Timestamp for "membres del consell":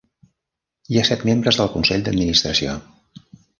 1.31-2.07